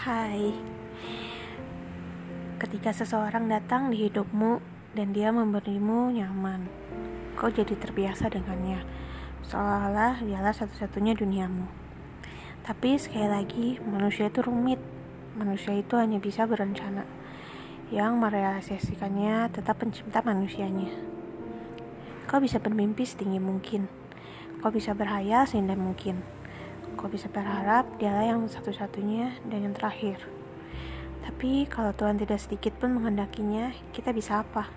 Hai, 0.00 0.56
ketika 2.56 2.88
seseorang 2.88 3.52
datang 3.52 3.92
di 3.92 4.08
hidupmu 4.08 4.56
dan 4.96 5.12
dia 5.12 5.28
memberimu 5.28 6.08
nyaman, 6.16 6.72
kau 7.36 7.52
jadi 7.52 7.76
terbiasa 7.76 8.32
dengannya, 8.32 8.80
seolah-olah 9.44 10.24
dialah 10.24 10.56
satu-satunya 10.56 11.12
duniamu. 11.12 11.68
Tapi 12.64 12.96
sekali 12.96 13.28
lagi, 13.28 13.76
manusia 13.84 14.32
itu 14.32 14.40
rumit. 14.40 14.80
Manusia 15.36 15.76
itu 15.76 16.00
hanya 16.00 16.16
bisa 16.16 16.48
berencana. 16.48 17.04
Yang 17.92 18.12
merealisasikannya 18.24 19.52
tetap 19.52 19.84
pencinta 19.84 20.24
manusianya. 20.24 20.96
Kau 22.24 22.40
bisa 22.40 22.56
bermimpi 22.56 23.04
setinggi 23.04 23.36
mungkin. 23.36 23.84
Kau 24.64 24.72
bisa 24.72 24.96
berhayal 24.96 25.44
seindah 25.44 25.76
mungkin. 25.76 26.39
Kau 26.94 27.10
bisa 27.10 27.30
berharap 27.30 27.86
dialah 27.98 28.26
yang 28.30 28.46
satu-satunya 28.46 29.38
dan 29.46 29.70
yang 29.70 29.74
terakhir. 29.74 30.22
Tapi 31.20 31.68
kalau 31.68 31.92
Tuhan 31.92 32.16
tidak 32.16 32.40
sedikit 32.40 32.74
pun 32.80 32.96
menghendakinya, 32.96 33.76
kita 33.92 34.10
bisa 34.10 34.40
apa? 34.40 34.72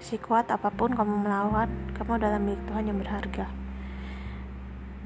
Si 0.00 0.16
kuat 0.16 0.48
apa 0.52 0.72
pun 0.72 0.92
kamu 0.96 1.28
melawan, 1.28 1.68
kamu 1.96 2.20
adalah 2.20 2.40
milik 2.40 2.62
Tuhan 2.68 2.88
yang 2.88 2.98
berharga. 3.00 3.46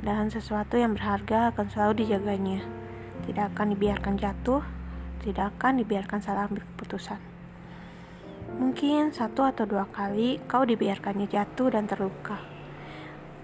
Dan 0.01 0.33
sesuatu 0.33 0.81
yang 0.81 0.97
berharga 0.97 1.53
akan 1.53 1.67
selalu 1.69 2.07
dijaganya. 2.07 2.65
Tidak 3.27 3.53
akan 3.53 3.77
dibiarkan 3.77 4.17
jatuh, 4.17 4.65
tidak 5.21 5.53
akan 5.57 5.85
dibiarkan 5.85 6.25
salah 6.25 6.48
ambil 6.48 6.65
keputusan. 6.75 7.21
Mungkin 8.57 9.12
satu 9.12 9.47
atau 9.47 9.69
dua 9.69 9.87
kali 9.87 10.41
kau 10.48 10.65
dibiarkannya 10.65 11.29
jatuh 11.31 11.69
dan 11.71 11.87
terluka. 11.87 12.59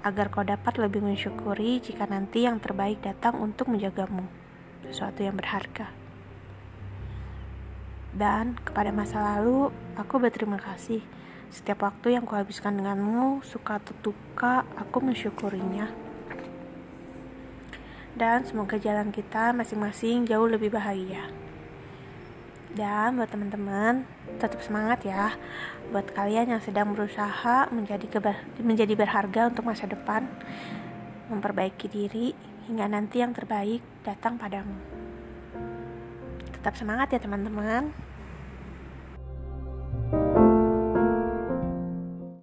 Agar 0.05 0.29
kau 0.29 0.45
dapat 0.45 0.77
lebih 0.77 1.01
mensyukuri 1.01 1.79
jika 1.81 2.05
nanti 2.05 2.45
yang 2.45 2.59
terbaik 2.59 3.01
datang 3.01 3.39
untuk 3.39 3.71
menjagamu. 3.71 4.27
Sesuatu 4.85 5.23
yang 5.23 5.39
berharga. 5.39 5.93
Dan 8.17 8.57
kepada 8.65 8.89
masa 8.97 9.21
lalu, 9.21 9.69
aku 9.95 10.17
berterima 10.17 10.57
kasih. 10.57 11.05
Setiap 11.53 11.85
waktu 11.85 12.17
yang 12.17 12.25
kuhabiskan 12.25 12.81
denganmu, 12.81 13.45
suka 13.45 13.77
atau 13.77 13.93
duka, 14.01 14.65
aku 14.75 15.05
mensyukurinya. 15.05 15.93
Dan 18.17 18.49
semoga 18.49 18.81
jalan 18.81 19.13
kita 19.13 19.53
masing-masing 19.53 20.25
jauh 20.25 20.49
lebih 20.49 20.73
bahagia. 20.73 21.46
Dan 22.77 23.17
buat 23.17 23.33
teman-teman, 23.33 24.05
tetap 24.37 24.61
semangat 24.61 25.01
ya. 25.09 25.33
Buat 25.89 26.13
kalian 26.13 26.53
yang 26.53 26.61
sedang 26.61 26.93
berusaha 26.93 27.73
menjadi 27.73 28.05
menjadi 28.61 28.93
berharga 28.93 29.49
untuk 29.49 29.65
masa 29.65 29.89
depan, 29.89 30.29
memperbaiki 31.33 31.89
diri 31.89 32.37
hingga 32.69 32.85
nanti 32.85 33.25
yang 33.25 33.33
terbaik 33.33 33.81
datang 34.05 34.37
padamu. 34.37 34.77
Tetap 36.53 36.77
semangat 36.77 37.17
ya 37.17 37.21
teman-teman. 37.25 37.97